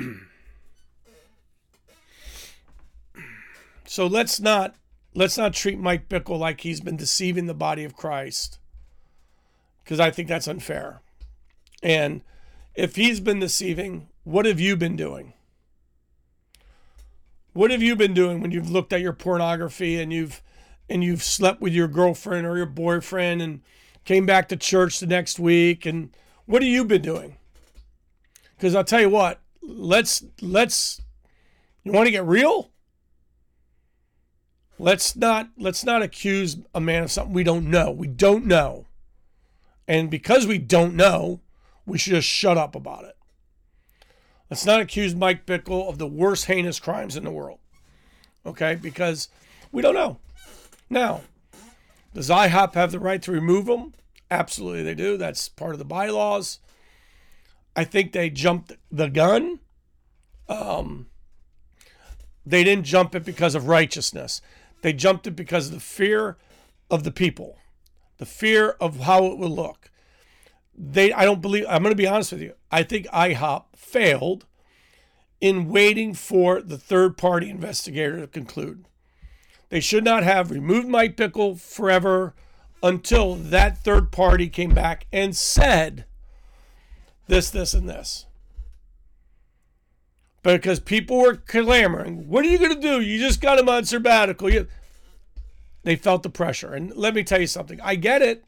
so 3.86 4.08
let's 4.08 4.40
not 4.40 4.76
let's 5.14 5.38
not 5.38 5.54
treat 5.54 5.78
Mike 5.80 6.10
Bickle 6.10 6.40
like 6.40 6.62
he's 6.62 6.82
been 6.82 6.98
deceiving 6.98 7.46
the 7.48 7.54
body 7.54 7.84
of 7.84 7.96
Christ 7.96 8.60
because 9.84 10.00
I 10.00 10.12
think 10.12 10.28
that's 10.28 10.48
unfair. 10.48 11.02
And 11.82 12.22
if 12.76 12.96
he's 12.96 13.20
been 13.20 13.40
deceiving, 13.40 14.08
what 14.24 14.46
have 14.46 14.60
you 14.60 14.76
been 14.76 14.96
doing? 14.96 15.34
What 17.54 17.70
have 17.70 17.84
you 17.84 17.96
been 17.96 18.14
doing 18.14 18.42
when 18.42 18.52
you've 18.52 18.72
looked 18.72 18.94
at 18.94 19.02
your 19.02 19.14
pornography 19.14 20.02
and 20.02 20.12
you've 20.12 20.42
and 20.90 21.04
you've 21.04 21.24
slept 21.24 21.62
with 21.62 21.74
your 21.74 21.88
girlfriend 21.88 22.46
or 22.48 22.58
your 22.58 22.66
boyfriend 22.66 23.42
and 23.42 23.62
came 24.06 24.26
back 24.26 24.50
to 24.50 24.58
church 24.58 25.00
the 25.00 25.08
next 25.08 25.40
week 25.40 25.86
and 25.86 26.10
what 26.46 26.62
have 26.62 26.70
you 26.70 26.84
been 26.84 27.02
doing? 27.02 27.38
Cuz 28.60 28.74
I'll 28.74 28.84
tell 28.84 29.02
you 29.02 29.10
what, 29.10 29.40
let's 29.66 30.24
let's 30.42 31.02
you 31.84 31.92
want 31.92 32.08
to 32.08 32.12
get 32.12 32.26
real? 32.26 32.72
Let's 34.80 35.16
not 35.16 35.50
let's 35.58 35.84
not 35.84 36.02
accuse 36.02 36.58
a 36.74 36.82
man 36.82 37.04
of 37.04 37.12
something 37.12 37.34
we 37.34 37.44
don't 37.44 37.70
know. 37.70 37.92
We 37.92 38.08
don't 38.08 38.46
know. 38.46 38.88
And 39.88 40.10
because 40.10 40.48
we 40.48 40.58
don't 40.58 40.96
know, 40.96 41.42
we 41.86 41.98
should 41.98 42.14
just 42.14 42.28
shut 42.28 42.58
up 42.58 42.76
about 42.76 43.06
it. 43.06 43.18
Let's 44.50 44.66
not 44.66 44.82
accuse 44.82 45.16
Mike 45.16 45.46
Bickle 45.46 45.90
of 45.90 45.98
the 45.98 46.08
worst 46.08 46.46
heinous 46.46 46.80
crimes 46.80 47.16
in 47.16 47.24
the 47.24 47.32
world. 47.32 47.60
Okay? 48.46 48.76
Because 48.76 49.30
we 49.72 49.82
don't 49.82 49.96
know. 49.96 50.20
Now, 50.90 51.22
does 52.14 52.30
IHOP 52.30 52.76
have 52.76 52.92
the 52.92 53.00
right 53.00 53.22
to 53.24 53.32
remove 53.32 53.66
them? 53.66 53.94
Absolutely, 54.30 54.84
they 54.84 54.96
do. 54.96 55.18
That's 55.18 55.50
part 55.50 55.74
of 55.74 55.80
the 55.80 55.86
bylaws. 55.86 56.60
I 57.76 57.84
think 57.84 58.12
they 58.12 58.30
jumped 58.30 58.74
the 58.92 59.10
gun. 59.10 59.60
Um, 60.48 61.08
they 62.46 62.64
didn't 62.64 62.86
jump 62.86 63.16
it 63.16 63.26
because 63.26 63.56
of 63.56 63.68
righteousness. 63.68 64.42
They 64.82 64.94
jumped 64.94 65.28
it 65.28 65.36
because 65.36 65.68
of 65.68 65.74
the 65.74 65.80
fear 65.80 66.38
of 66.92 67.04
the 67.04 67.12
people 67.12 67.58
the 68.18 68.26
fear 68.26 68.70
of 68.80 69.02
how 69.02 69.26
it 69.26 69.38
would 69.38 69.52
look. 69.52 69.92
They, 70.74 71.12
I 71.12 71.26
don't 71.26 71.42
believe, 71.42 71.66
I'm 71.68 71.84
going 71.84 71.92
to 71.92 71.96
be 71.96 72.08
honest 72.08 72.32
with 72.32 72.42
you. 72.42 72.54
I 72.72 72.84
think 72.84 73.06
IHOP 73.08 73.66
failed 73.76 74.46
in 75.42 75.70
waiting 75.70 76.14
for 76.14 76.62
the 76.62 76.78
third 76.78 77.18
party 77.18 77.50
investigator 77.50 78.22
to 78.22 78.28
conclude. 78.28 78.86
They 79.68 79.82
should 79.82 80.04
not 80.04 80.24
have 80.24 80.52
removed 80.52 80.88
Mike 80.88 81.18
Bickle 81.18 81.60
forever 81.60 82.34
until 82.82 83.36
that 83.36 83.84
third 83.84 84.12
party 84.12 84.48
came 84.48 84.74
back 84.74 85.06
and 85.12 85.36
said 85.36 86.06
this, 87.28 87.50
this, 87.50 87.74
and 87.74 87.88
this. 87.88 88.26
Because 90.42 90.80
people 90.80 91.20
were 91.20 91.36
clamoring, 91.36 92.28
what 92.28 92.44
are 92.44 92.50
you 92.50 92.58
going 92.58 92.76
to 92.76 92.82
do? 92.82 93.00
You 93.00 93.18
just 93.18 93.40
got 93.40 93.60
him 93.60 93.70
on 93.70 93.86
sabbatical. 93.86 94.52
You, 94.52 94.68
they 95.84 95.96
felt 95.96 96.24
the 96.24 96.30
pressure. 96.30 96.74
And 96.74 96.94
let 96.96 97.14
me 97.14 97.24
tell 97.24 97.40
you 97.40 97.48
something 97.48 97.80
I 97.82 97.96
get 97.96 98.22
it, 98.22 98.44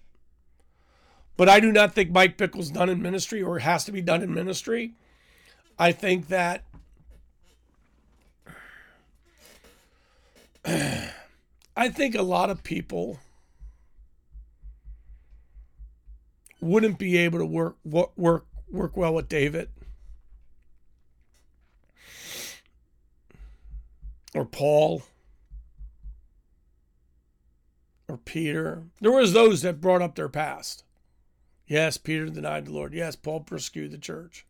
but 1.38 1.48
I 1.48 1.60
do 1.62 1.72
not 1.72 1.94
think 1.94 2.12
Mike 2.12 2.38
Bickle's 2.38 2.70
done 2.70 2.89
in 2.89 3.01
ministry 3.01 3.41
or 3.41 3.60
has 3.60 3.86
to 3.86 3.94
be 3.94 4.01
done 4.01 4.22
in 4.22 4.34
ministry. 4.34 4.94
I 5.79 5.91
think 5.94 6.27
that. 6.27 6.63
I 11.77 11.89
think 11.89 12.15
a 12.15 12.22
lot 12.22 12.50
of 12.50 12.63
people 12.63 13.20
wouldn't 16.62 16.98
be 16.98 17.17
able 17.17 17.39
to 17.39 17.46
work 17.46 17.75
work 17.84 18.46
work 18.75 18.96
well 18.96 19.13
with 19.13 19.29
David 19.29 19.70
or 24.36 24.46
Paul 24.46 25.03
or 28.08 28.17
Peter. 28.17 28.84
There 29.01 29.12
was 29.12 29.34
those 29.34 29.62
that 29.62 29.82
brought 29.82 30.01
up 30.01 30.15
their 30.15 30.29
past. 30.29 30.84
Yes, 31.67 31.98
Peter 31.98 32.27
denied 32.27 32.65
the 32.65 32.74
Lord. 32.74 32.94
Yes, 32.94 33.15
Paul 33.15 33.39
persecuted 33.39 33.91
the 33.91 33.98
church. 33.98 34.46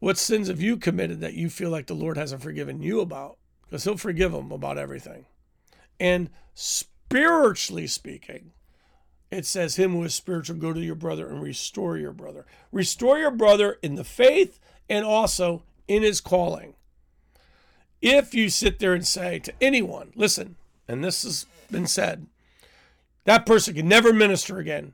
What 0.00 0.18
sins 0.18 0.48
have 0.48 0.60
you 0.60 0.76
committed 0.76 1.20
that 1.20 1.34
you 1.34 1.48
feel 1.48 1.70
like 1.70 1.86
the 1.86 1.94
Lord 1.94 2.16
hasn't 2.16 2.42
forgiven 2.42 2.82
you 2.82 3.00
about? 3.00 3.38
Because 3.62 3.84
he'll 3.84 3.96
forgive 3.96 4.32
them 4.32 4.50
about 4.50 4.78
everything. 4.78 5.26
And 6.00 6.28
spiritually 6.54 7.86
speaking, 7.86 8.50
it 9.32 9.46
says, 9.46 9.76
Him 9.76 9.92
who 9.92 10.04
is 10.04 10.14
spiritual, 10.14 10.56
go 10.56 10.72
to 10.72 10.80
your 10.80 10.94
brother 10.94 11.26
and 11.26 11.42
restore 11.42 11.96
your 11.96 12.12
brother. 12.12 12.44
Restore 12.70 13.18
your 13.18 13.30
brother 13.30 13.78
in 13.82 13.94
the 13.94 14.04
faith 14.04 14.60
and 14.90 15.06
also 15.06 15.62
in 15.88 16.02
his 16.02 16.20
calling. 16.20 16.74
If 18.02 18.34
you 18.34 18.50
sit 18.50 18.78
there 18.78 18.92
and 18.92 19.06
say 19.06 19.38
to 19.38 19.54
anyone, 19.60 20.12
listen, 20.14 20.56
and 20.86 21.02
this 21.02 21.22
has 21.22 21.46
been 21.70 21.86
said, 21.86 22.26
that 23.24 23.46
person 23.46 23.74
can 23.74 23.88
never 23.88 24.12
minister 24.12 24.58
again. 24.58 24.92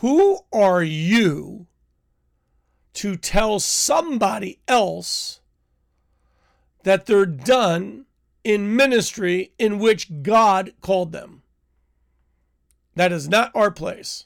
Who 0.00 0.40
are 0.52 0.82
you 0.82 1.66
to 2.94 3.16
tell 3.16 3.60
somebody 3.60 4.58
else 4.66 5.40
that 6.82 7.06
they're 7.06 7.26
done 7.26 8.06
in 8.42 8.74
ministry 8.74 9.52
in 9.58 9.78
which 9.78 10.22
God 10.22 10.72
called 10.80 11.12
them? 11.12 11.42
That 12.98 13.12
is 13.12 13.28
not 13.28 13.52
our 13.54 13.70
place. 13.70 14.24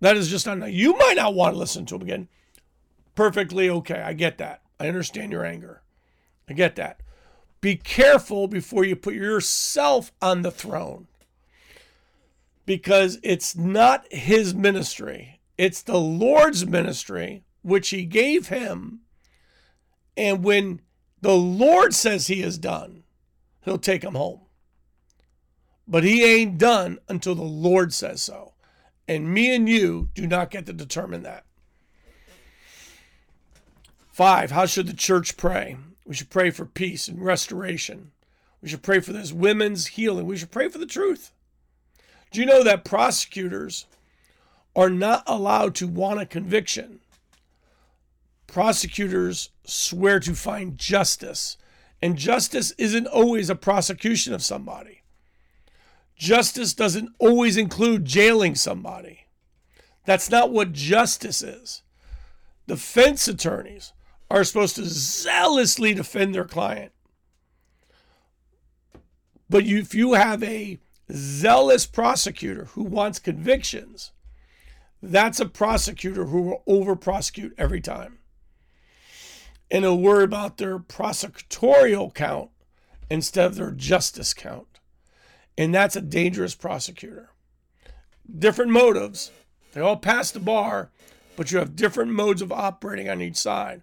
That 0.00 0.14
is 0.14 0.28
just 0.28 0.46
not. 0.46 0.74
You 0.74 0.94
might 0.98 1.16
not 1.16 1.34
want 1.34 1.54
to 1.54 1.58
listen 1.58 1.86
to 1.86 1.94
him 1.94 2.02
again. 2.02 2.28
Perfectly 3.14 3.70
okay. 3.70 4.02
I 4.02 4.12
get 4.12 4.36
that. 4.36 4.60
I 4.78 4.88
understand 4.88 5.32
your 5.32 5.46
anger. 5.46 5.80
I 6.50 6.52
get 6.52 6.76
that. 6.76 7.00
Be 7.62 7.76
careful 7.76 8.46
before 8.46 8.84
you 8.84 8.94
put 8.94 9.14
yourself 9.14 10.12
on 10.20 10.42
the 10.42 10.50
throne 10.50 11.06
because 12.66 13.18
it's 13.22 13.56
not 13.56 14.04
his 14.12 14.54
ministry, 14.54 15.40
it's 15.56 15.80
the 15.80 15.98
Lord's 15.98 16.66
ministry, 16.66 17.42
which 17.62 17.88
he 17.88 18.04
gave 18.04 18.48
him. 18.48 19.00
And 20.14 20.44
when 20.44 20.82
the 21.22 21.38
Lord 21.38 21.94
says 21.94 22.26
he 22.26 22.42
is 22.42 22.58
done, 22.58 23.04
he'll 23.62 23.78
take 23.78 24.04
him 24.04 24.14
home. 24.14 24.42
But 25.90 26.04
he 26.04 26.24
ain't 26.24 26.56
done 26.56 27.00
until 27.08 27.34
the 27.34 27.42
Lord 27.42 27.92
says 27.92 28.22
so. 28.22 28.54
And 29.06 29.34
me 29.34 29.54
and 29.54 29.68
you 29.68 30.08
do 30.14 30.26
not 30.26 30.50
get 30.50 30.64
to 30.66 30.72
determine 30.72 31.24
that. 31.24 31.44
Five, 34.10 34.52
how 34.52 34.64
should 34.64 34.86
the 34.86 34.94
church 34.94 35.36
pray? 35.36 35.76
We 36.06 36.14
should 36.14 36.30
pray 36.30 36.50
for 36.50 36.64
peace 36.64 37.08
and 37.08 37.22
restoration. 37.22 38.12
We 38.62 38.68
should 38.68 38.82
pray 38.82 39.00
for 39.00 39.12
this 39.12 39.32
women's 39.32 39.88
healing. 39.88 40.26
We 40.26 40.36
should 40.36 40.50
pray 40.50 40.68
for 40.68 40.78
the 40.78 40.86
truth. 40.86 41.32
Do 42.30 42.40
you 42.40 42.46
know 42.46 42.62
that 42.62 42.84
prosecutors 42.84 43.86
are 44.76 44.90
not 44.90 45.22
allowed 45.26 45.74
to 45.76 45.88
want 45.88 46.20
a 46.20 46.26
conviction. 46.26 47.00
Prosecutors 48.46 49.50
swear 49.64 50.20
to 50.20 50.34
find 50.34 50.78
justice, 50.78 51.56
and 52.02 52.16
justice 52.16 52.72
isn't 52.78 53.06
always 53.06 53.50
a 53.50 53.54
prosecution 53.54 54.32
of 54.32 54.42
somebody. 54.42 54.99
Justice 56.20 56.74
doesn't 56.74 57.14
always 57.18 57.56
include 57.56 58.04
jailing 58.04 58.54
somebody. 58.54 59.24
That's 60.04 60.28
not 60.28 60.52
what 60.52 60.74
justice 60.74 61.40
is. 61.40 61.82
Defense 62.66 63.26
attorneys 63.26 63.94
are 64.30 64.44
supposed 64.44 64.76
to 64.76 64.84
zealously 64.84 65.94
defend 65.94 66.34
their 66.34 66.44
client. 66.44 66.92
But 69.48 69.64
if 69.64 69.94
you 69.94 70.12
have 70.12 70.42
a 70.42 70.78
zealous 71.10 71.86
prosecutor 71.86 72.66
who 72.66 72.82
wants 72.82 73.18
convictions, 73.18 74.12
that's 75.02 75.40
a 75.40 75.46
prosecutor 75.46 76.26
who 76.26 76.42
will 76.42 76.62
over 76.66 76.96
prosecute 76.96 77.54
every 77.56 77.80
time. 77.80 78.18
And 79.70 79.86
he'll 79.86 79.98
worry 79.98 80.24
about 80.24 80.58
their 80.58 80.78
prosecutorial 80.78 82.12
count 82.12 82.50
instead 83.08 83.46
of 83.46 83.54
their 83.54 83.70
justice 83.70 84.34
count. 84.34 84.69
And 85.58 85.74
that's 85.74 85.96
a 85.96 86.00
dangerous 86.00 86.54
prosecutor. 86.54 87.30
Different 88.38 88.70
motives. 88.70 89.30
They 89.72 89.80
all 89.80 89.96
pass 89.96 90.30
the 90.30 90.40
bar, 90.40 90.90
but 91.36 91.52
you 91.52 91.58
have 91.58 91.76
different 91.76 92.12
modes 92.12 92.42
of 92.42 92.52
operating 92.52 93.08
on 93.08 93.20
each 93.20 93.36
side. 93.36 93.82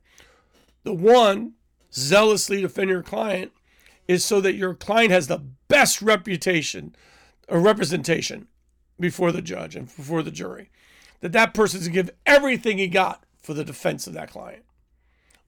The 0.84 0.94
one, 0.94 1.54
zealously 1.94 2.62
defend 2.62 2.90
your 2.90 3.04
client, 3.04 3.52
is 4.08 4.24
so 4.24 4.40
that 4.42 4.56
your 4.56 4.74
client 4.74 5.12
has 5.12 5.28
the 5.28 5.44
best 5.68 6.02
reputation 6.02 6.96
or 7.48 7.60
representation 7.60 8.48
before 9.00 9.32
the 9.32 9.42
judge 9.42 9.76
and 9.76 9.86
before 9.86 10.24
the 10.24 10.32
jury. 10.32 10.70
That 11.22 11.32
that 11.34 11.54
person's 11.54 11.86
to 11.86 11.92
give 11.92 12.12
everything 12.26 12.78
he 12.78 12.88
got 12.88 13.24
for 13.42 13.54
the 13.54 13.64
defense 13.64 14.08
of 14.08 14.14
that 14.14 14.32
client 14.32 14.64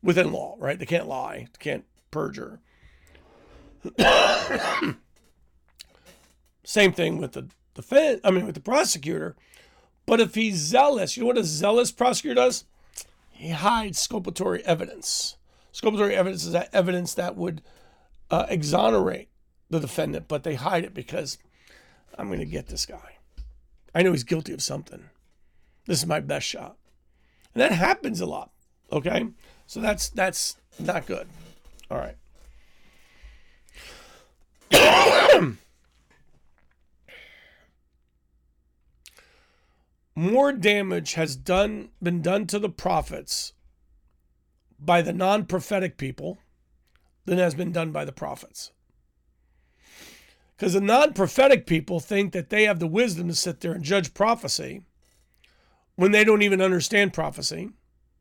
within 0.01 0.31
law, 0.31 0.55
right? 0.59 0.79
They 0.79 0.85
can't 0.85 1.07
lie, 1.07 1.47
they 1.51 1.59
can't 1.59 1.85
perjure. 2.11 2.59
Same 6.69 6.93
thing 6.93 7.17
with 7.17 7.31
the 7.31 7.47
defense, 7.73 8.21
I 8.23 8.29
mean, 8.29 8.45
with 8.45 8.53
the 8.53 8.61
prosecutor. 8.61 9.35
But 10.05 10.19
if 10.19 10.35
he's 10.35 10.57
zealous, 10.57 11.17
you 11.17 11.23
know 11.23 11.27
what 11.27 11.39
a 11.39 11.43
zealous 11.43 11.91
prosecutor 11.91 12.35
does? 12.35 12.63
He 13.31 13.49
hides 13.49 14.07
sculpatory 14.07 14.59
evidence. 14.59 15.35
Sculpatory 15.73 16.11
evidence 16.11 16.45
is 16.45 16.51
that 16.51 16.69
evidence 16.71 17.15
that 17.15 17.35
would 17.35 17.63
uh, 18.29 18.45
exonerate 18.49 19.29
the 19.71 19.79
defendant, 19.79 20.27
but 20.27 20.43
they 20.43 20.53
hide 20.53 20.83
it 20.83 20.93
because 20.93 21.39
I'm 22.19 22.27
going 22.27 22.37
to 22.37 22.45
get 22.45 22.67
this 22.67 22.85
guy. 22.85 23.17
I 23.95 24.03
know 24.03 24.11
he's 24.11 24.23
guilty 24.23 24.53
of 24.53 24.61
something. 24.61 25.05
This 25.87 25.97
is 25.97 26.05
my 26.05 26.19
best 26.19 26.45
shot. 26.45 26.77
And 27.55 27.63
that 27.63 27.71
happens 27.71 28.21
a 28.21 28.27
lot. 28.27 28.51
Okay? 28.91 29.25
So 29.65 29.79
that's 29.79 30.09
that's 30.09 30.55
not 30.77 31.07
good. 31.07 31.27
All 31.89 31.97
right. 31.97 32.15
More 40.19 40.51
damage 40.51 41.13
has 41.13 41.37
done 41.37 41.91
been 42.03 42.21
done 42.21 42.45
to 42.47 42.59
the 42.59 42.67
prophets 42.67 43.53
by 44.77 45.01
the 45.01 45.13
non-prophetic 45.13 45.97
people 45.97 46.39
than 47.23 47.37
has 47.37 47.55
been 47.55 47.71
done 47.71 47.93
by 47.93 48.03
the 48.03 48.11
prophets. 48.11 48.73
Because 50.57 50.73
the 50.73 50.81
non 50.81 51.13
prophetic 51.13 51.65
people 51.65 52.01
think 52.01 52.33
that 52.33 52.49
they 52.49 52.65
have 52.65 52.79
the 52.79 52.85
wisdom 52.85 53.29
to 53.29 53.33
sit 53.33 53.61
there 53.61 53.71
and 53.71 53.81
judge 53.81 54.13
prophecy 54.13 54.81
when 55.95 56.11
they 56.11 56.25
don't 56.25 56.41
even 56.41 56.61
understand 56.61 57.13
prophecy, 57.13 57.69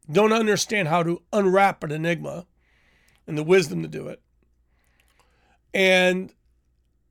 don't 0.08 0.32
understand 0.32 0.86
how 0.86 1.02
to 1.02 1.22
unwrap 1.32 1.82
an 1.82 1.90
enigma 1.90 2.46
and 3.26 3.36
the 3.36 3.42
wisdom 3.42 3.82
to 3.82 3.88
do 3.88 4.06
it. 4.06 4.22
And 5.74 6.32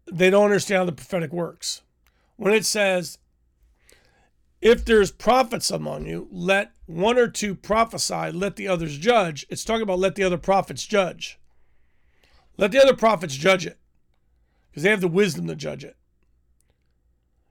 they 0.09 0.29
don't 0.29 0.45
understand 0.45 0.77
how 0.77 0.85
the 0.85 0.93
prophetic 0.93 1.33
works. 1.33 1.81
When 2.37 2.53
it 2.53 2.63
says, 2.63 3.17
if 4.61 4.85
there's 4.85 5.11
prophets 5.11 5.69
among 5.69 6.05
you, 6.05 6.27
let 6.31 6.71
one 6.85 7.17
or 7.17 7.27
two 7.27 7.53
prophesy, 7.53 8.31
let 8.31 8.55
the 8.55 8.67
others 8.67 8.97
judge. 8.97 9.45
It's 9.49 9.63
talking 9.63 9.83
about 9.83 9.99
let 9.99 10.15
the 10.15 10.23
other 10.23 10.37
prophets 10.37 10.85
judge. 10.85 11.39
Let 12.57 12.71
the 12.71 12.81
other 12.81 12.95
prophets 12.95 13.35
judge 13.35 13.65
it 13.65 13.77
because 14.69 14.83
they 14.83 14.89
have 14.89 15.01
the 15.01 15.07
wisdom 15.07 15.47
to 15.47 15.55
judge 15.55 15.83
it. 15.83 15.95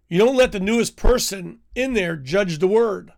You 0.08 0.18
don't 0.18 0.36
let 0.36 0.52
the 0.52 0.60
newest 0.60 0.96
person 0.96 1.60
in 1.74 1.94
there 1.94 2.16
judge 2.16 2.58
the 2.58 2.68
word 2.68 3.12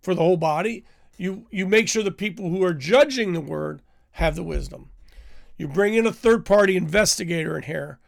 for 0.00 0.14
the 0.14 0.22
whole 0.22 0.36
body. 0.36 0.84
You 1.16 1.46
you 1.50 1.66
make 1.66 1.88
sure 1.88 2.02
the 2.02 2.10
people 2.10 2.50
who 2.50 2.62
are 2.62 2.74
judging 2.74 3.32
the 3.32 3.40
word 3.40 3.82
have 4.12 4.36
the 4.36 4.42
wisdom. 4.42 4.90
You 5.56 5.68
bring 5.68 5.94
in 5.94 6.06
a 6.06 6.12
third 6.12 6.46
party 6.46 6.76
investigator 6.76 7.56
in 7.56 7.64
here 7.64 7.98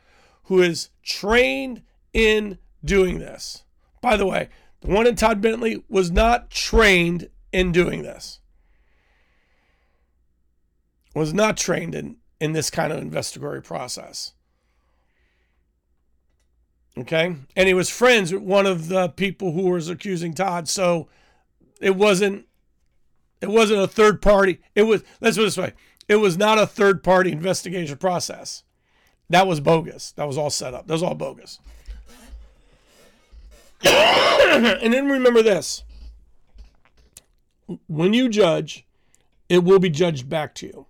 who 0.45 0.61
is 0.61 0.91
trained 1.03 1.83
in 2.13 2.59
doing 2.85 3.19
this. 3.19 3.65
By 4.01 4.17
the 4.17 4.27
way, 4.27 4.49
one 4.83 5.07
in 5.07 5.17
Todd 5.17 5.41
Bentley 5.41 5.83
was 5.89 6.11
not 6.11 6.51
trained 6.51 7.29
in 7.53 7.73
doing 7.73 8.03
this. 8.03 8.41
Was 11.15 11.35
not 11.35 11.57
trained 11.57 11.95
in 11.95 12.17
in 12.41 12.53
this 12.53 12.71
kind 12.71 12.93
of 12.93 13.01
investigatory 13.01 13.63
process. 13.63 14.33
Okay. 16.97 17.37
And 17.55 17.69
he 17.69 17.75
was 17.75 17.91
friends 17.91 18.33
with 18.33 18.43
one 18.43 18.67
of 18.67 18.89
the 18.89 19.09
people 19.09 19.53
who 19.53 19.71
was 19.71 19.89
accusing 19.89 20.35
Todd. 20.35 20.69
So 20.69 21.09
it 21.81 21.97
wasn't 21.97 22.47
it 23.41 23.51
wasn't 23.51 23.83
a 23.83 23.89
third 23.89 24.21
party. 24.21 24.61
It 24.75 24.83
was 24.83 25.03
let's 25.21 25.37
put 25.37 25.43
it 25.43 25.47
this 25.47 25.57
way. 25.57 25.73
It 26.09 26.17
was 26.17 26.37
not 26.37 26.59
a 26.59 26.67
third 26.67 27.03
party 27.03 27.33
investigation 27.33 27.97
process. 27.97 28.65
That 29.29 29.47
was 29.47 29.61
bogus. 29.61 30.13
That 30.13 30.27
was 30.27 30.37
all 30.37 30.51
set 30.51 30.75
up. 30.75 30.87
That 30.89 30.95
was 30.95 31.03
all 31.03 31.15
bogus. 31.15 31.61
and 33.85 34.93
then 34.93 35.09
remember 35.09 35.43
this. 35.43 35.85
When 37.87 38.13
you 38.13 38.29
judge, 38.29 38.87
it 39.49 39.65
will 39.65 39.79
be 39.79 39.91
judged 39.91 40.29
back 40.29 40.55
to 40.57 40.67
you. 40.67 40.87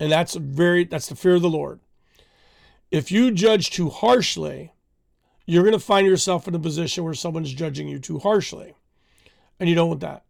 And 0.00 0.12
that's 0.12 0.34
very 0.34 0.84
that's 0.84 1.08
the 1.08 1.16
fear 1.16 1.34
of 1.34 1.42
the 1.42 1.50
Lord. 1.50 1.80
If 2.90 3.10
you 3.10 3.30
judge 3.30 3.70
too 3.70 3.90
harshly, 3.90 4.72
you're 5.46 5.62
going 5.62 5.72
to 5.72 5.78
find 5.78 6.06
yourself 6.06 6.46
in 6.46 6.54
a 6.54 6.58
position 6.58 7.04
where 7.04 7.14
someone's 7.14 7.52
judging 7.52 7.88
you 7.88 7.98
too 7.98 8.18
harshly. 8.18 8.74
And 9.58 9.68
you 9.68 9.74
don't 9.74 9.88
want 9.88 10.00
that. 10.00 10.24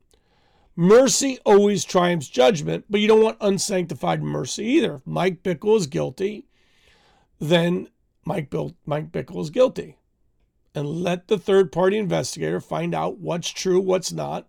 Mercy 0.75 1.38
always 1.44 1.85
triumphs 1.85 2.29
judgment, 2.29 2.85
but 2.88 3.01
you 3.01 3.09
don't 3.09 3.23
want 3.23 3.37
unsanctified 3.40 4.23
mercy 4.23 4.64
either. 4.64 4.94
If 4.94 5.07
Mike 5.07 5.42
Bickle 5.42 5.77
is 5.77 5.88
guilty, 5.88 6.47
then 7.40 7.88
Mike, 8.25 8.49
Bill, 8.49 8.75
Mike 8.87 9.11
Bickle 9.11 9.40
is 9.40 9.51
guilty. 9.51 9.97
And 10.79 11.03
let 11.03 11.27
the 11.27 11.38
third 11.38 11.73
party 11.73 11.99
investigator 11.99 12.61
find 12.61 12.95
out 12.95 13.19
what's 13.19 13.49
true, 13.49 13.81
what's 13.81 14.12
not. 14.12 14.47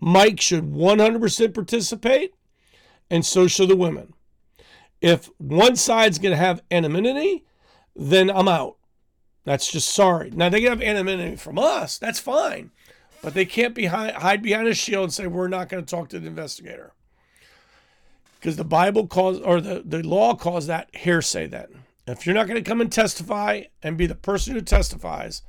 Mike 0.00 0.40
should 0.40 0.72
100% 0.72 1.54
participate, 1.54 2.32
and 3.10 3.26
so 3.26 3.46
should 3.46 3.68
the 3.68 3.76
women. 3.76 4.14
If 5.02 5.28
one 5.36 5.76
side's 5.76 6.18
going 6.18 6.32
to 6.32 6.38
have 6.38 6.62
anonymity, 6.70 7.44
then 7.94 8.30
I'm 8.30 8.48
out. 8.48 8.78
That's 9.44 9.70
just 9.70 9.90
sorry. 9.90 10.30
Now 10.30 10.48
they 10.48 10.62
can 10.62 10.70
have 10.70 10.80
anonymity 10.80 11.36
from 11.36 11.58
us. 11.58 11.98
That's 11.98 12.20
fine, 12.20 12.70
but 13.20 13.34
they 13.34 13.44
can't 13.44 13.74
be 13.74 13.84
hide 13.84 14.40
behind 14.40 14.66
a 14.66 14.74
shield 14.74 15.04
and 15.04 15.12
say 15.12 15.26
we're 15.26 15.48
not 15.48 15.68
going 15.68 15.84
to 15.84 15.90
talk 15.90 16.08
to 16.08 16.18
the 16.18 16.26
investigator 16.26 16.94
because 18.40 18.56
the 18.56 18.64
Bible 18.64 19.06
calls 19.06 19.40
or 19.40 19.60
the, 19.60 19.82
the 19.84 20.02
law 20.02 20.34
calls 20.34 20.68
that 20.68 20.88
hearsay. 20.96 21.48
Then, 21.48 21.84
if 22.06 22.26
you're 22.26 22.34
not 22.34 22.46
going 22.46 22.62
to 22.62 22.68
come 22.68 22.80
and 22.80 22.92
testify 22.92 23.62
and 23.82 23.96
be 23.96 24.06
the 24.06 24.14
person 24.14 24.54
who 24.54 24.60
testifies, 24.60 25.42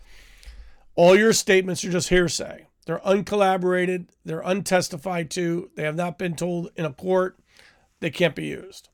all 0.95 1.17
your 1.17 1.33
statements 1.33 1.83
are 1.83 1.91
just 1.91 2.09
hearsay. 2.09 2.67
They're 2.85 3.05
uncollaborated. 3.05 4.09
They're 4.23 4.41
untestified 4.41 5.29
to. 5.31 5.69
They 5.75 5.83
have 5.83 5.95
not 5.95 6.17
been 6.17 6.35
told 6.35 6.69
in 6.75 6.85
a 6.85 6.93
court. 6.93 7.37
They 7.99 8.09
can't 8.09 8.35
be 8.35 8.45
used 8.45 8.89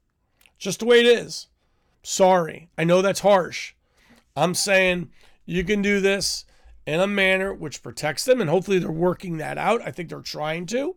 just 0.61 0.79
the 0.79 0.85
way 0.85 0.99
it 0.99 1.07
is. 1.07 1.47
Sorry. 2.03 2.69
I 2.77 2.83
know 2.85 3.01
that's 3.01 3.21
harsh. 3.21 3.73
I'm 4.35 4.53
saying 4.53 5.09
you 5.45 5.63
can 5.63 5.81
do 5.81 5.99
this 5.99 6.45
in 6.85 6.99
a 6.99 7.07
manner 7.07 7.53
which 7.53 7.83
protects 7.83 8.23
them, 8.23 8.39
and 8.39 8.49
hopefully 8.49 8.77
they're 8.79 8.91
working 8.91 9.37
that 9.37 9.57
out. 9.57 9.81
I 9.81 9.91
think 9.91 10.09
they're 10.09 10.21
trying 10.21 10.67
to. 10.67 10.95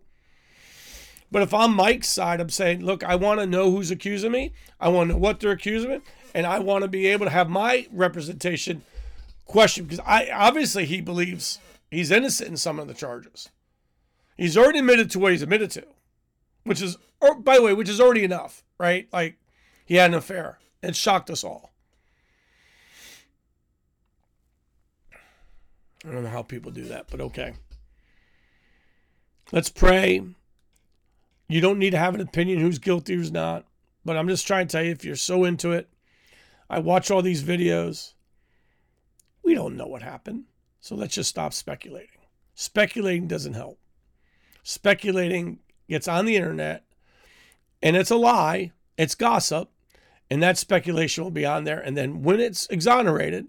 But 1.33 1.43
if 1.43 1.55
I'm 1.55 1.75
Mike's 1.75 2.09
side, 2.09 2.41
I'm 2.41 2.51
saying, 2.51 2.85
look, 2.85 3.03
I 3.03 3.17
want 3.17 3.41
to 3.41 3.47
know 3.47 3.71
who's 3.71 3.91
accusing 3.91 4.31
me. 4.31 4.53
I 4.79 4.89
want 4.89 5.09
to 5.09 5.15
know 5.15 5.19
what 5.19 5.41
they're 5.41 5.51
accusing 5.51 5.91
me, 5.91 6.01
and 6.35 6.47
I 6.47 6.59
want 6.59 6.83
to 6.83 6.89
be 6.89 7.07
able 7.07 7.27
to 7.27 7.31
have 7.31 7.49
my 7.49 7.87
representation 7.93 8.83
questioned 9.47 9.89
because 9.89 10.05
I 10.05 10.29
obviously 10.31 10.85
he 10.85 11.01
believes 11.01 11.59
he's 11.91 12.11
innocent 12.11 12.51
in 12.51 12.57
some 12.57 12.79
of 12.79 12.89
the 12.89 12.95
charges. 12.95 13.49
He's 14.37 14.57
already 14.57 14.81
admitted 14.81 15.11
to 15.13 15.19
what 15.21 15.33
he's 15.33 15.43
admitted 15.43 15.71
to, 15.73 15.85
which 16.65 16.83
is, 16.83 16.97
or 17.21 17.37
by 17.37 17.57
the 17.57 17.63
way, 17.63 17.73
which 17.73 17.89
is 17.89 18.01
already 18.01 18.25
enough, 18.25 18.65
right? 18.79 19.07
Like 19.13 19.37
he 19.87 19.95
had 19.95 20.11
an 20.11 20.17
affair. 20.17 20.59
It 20.83 20.97
shocked 20.97 21.31
us 21.31 21.45
all. 21.45 21.71
I 26.07 26.13
don't 26.13 26.25
know 26.25 26.31
how 26.31 26.43
people 26.43 26.71
do 26.71 26.85
that, 26.87 27.07
but 27.11 27.21
okay. 27.21 27.55
Let's 29.53 29.71
pray. 29.71 30.23
You 31.49 31.61
don't 31.61 31.79
need 31.79 31.91
to 31.91 31.99
have 31.99 32.15
an 32.15 32.21
opinion 32.21 32.61
who's 32.61 32.79
guilty, 32.79 33.15
who's 33.15 33.31
not. 33.31 33.65
But 34.05 34.17
I'm 34.17 34.29
just 34.29 34.47
trying 34.47 34.67
to 34.67 34.73
tell 34.73 34.85
you 34.85 34.91
if 34.91 35.05
you're 35.05 35.17
so 35.17 35.45
into 35.45 35.73
it, 35.73 35.89
I 36.75 36.81
watch 36.81 37.09
all 37.09 37.23
these 37.23 37.45
videos. 37.45 38.15
We 39.45 39.55
don't 39.55 39.77
know 39.77 39.87
what 39.87 40.03
happened. 40.03 40.47
So 40.81 40.97
let's 40.97 41.15
just 41.15 41.31
stop 41.31 41.53
speculating. 41.53 42.19
Speculating 42.57 43.29
doesn't 43.29 43.55
help. 43.55 43.79
Speculating 44.65 45.61
gets 45.89 46.09
on 46.09 46.25
the 46.25 46.35
internet 46.35 46.85
and 47.81 47.95
it's 47.95 48.11
a 48.11 48.17
lie, 48.17 48.73
it's 48.99 49.15
gossip, 49.15 49.71
and 50.29 50.43
that 50.43 50.59
speculation 50.59 51.23
will 51.23 51.31
be 51.31 51.47
on 51.47 51.63
there. 51.63 51.79
And 51.79 51.97
then 51.97 52.23
when 52.23 52.41
it's 52.41 52.67
exonerated, 52.67 53.47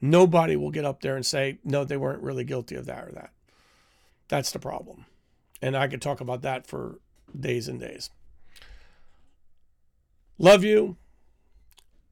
nobody 0.00 0.56
will 0.56 0.72
get 0.72 0.84
up 0.84 1.00
there 1.00 1.14
and 1.14 1.24
say, 1.24 1.60
no, 1.62 1.84
they 1.84 1.96
weren't 1.96 2.24
really 2.24 2.42
guilty 2.42 2.74
of 2.74 2.86
that 2.86 3.04
or 3.06 3.12
that. 3.12 3.30
That's 4.26 4.50
the 4.50 4.58
problem. 4.58 5.04
And 5.62 5.76
I 5.76 5.86
could 5.86 6.02
talk 6.02 6.20
about 6.20 6.42
that 6.42 6.66
for 6.66 6.98
days 7.38 7.68
and 7.68 7.78
days. 7.78 8.10
Love 10.38 10.64
you. 10.64 10.96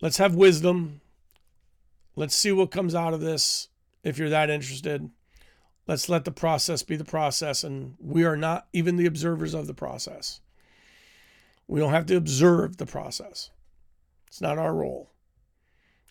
Let's 0.00 0.18
have 0.18 0.34
wisdom. 0.34 1.00
Let's 2.14 2.34
see 2.34 2.52
what 2.52 2.70
comes 2.70 2.94
out 2.94 3.14
of 3.14 3.20
this 3.20 3.68
if 4.02 4.18
you're 4.18 4.30
that 4.30 4.50
interested. 4.50 5.10
Let's 5.86 6.08
let 6.08 6.24
the 6.24 6.30
process 6.30 6.82
be 6.82 6.96
the 6.96 7.04
process. 7.04 7.64
And 7.64 7.94
we 7.98 8.24
are 8.24 8.36
not 8.36 8.66
even 8.72 8.96
the 8.96 9.06
observers 9.06 9.54
of 9.54 9.66
the 9.66 9.74
process. 9.74 10.40
We 11.68 11.80
don't 11.80 11.92
have 11.92 12.06
to 12.06 12.16
observe 12.16 12.76
the 12.76 12.86
process. 12.86 13.50
It's 14.26 14.40
not 14.40 14.58
our 14.58 14.74
role. 14.74 15.10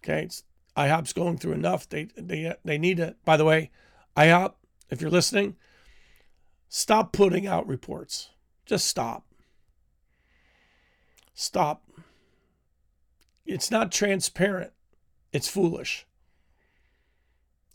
Okay. 0.03 0.23
It's, 0.23 0.43
IHOP's 0.75 1.13
going 1.13 1.37
through 1.37 1.53
enough. 1.53 1.87
They, 1.87 2.09
they, 2.17 2.53
they 2.63 2.77
need 2.77 2.97
to, 2.97 3.15
by 3.23 3.37
the 3.37 3.45
way, 3.45 3.71
IHOP, 4.17 4.53
if 4.89 5.01
you're 5.01 5.11
listening, 5.11 5.55
stop 6.69 7.13
putting 7.13 7.47
out 7.47 7.67
reports. 7.67 8.29
Just 8.65 8.87
stop. 8.87 9.25
Stop. 11.33 11.83
It's 13.45 13.69
not 13.69 13.91
transparent. 13.91 14.71
It's 15.31 15.47
foolish. 15.47 16.05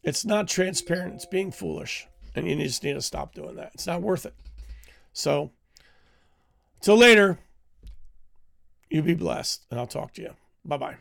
It's 0.03 0.25
not 0.25 0.49
transparent. 0.49 1.15
It's 1.15 1.27
being 1.27 1.53
foolish. 1.53 2.07
And 2.35 2.49
you 2.49 2.57
just 2.57 2.83
need 2.83 2.95
to 2.95 3.03
stop 3.03 3.35
doing 3.35 3.57
that. 3.57 3.73
It's 3.75 3.87
not 3.87 4.03
worth 4.03 4.25
it. 4.25 4.35
So, 5.13 5.51
till 6.81 6.97
later, 6.97 7.39
you 8.89 9.03
be 9.03 9.15
blessed, 9.15 9.67
and 9.71 9.79
I'll 9.79 9.87
talk 9.87 10.15
to 10.15 10.23
you. 10.23 10.35
Bye 10.65 10.77
bye. 10.77 10.97